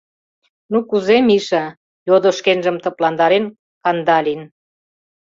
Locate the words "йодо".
2.07-2.29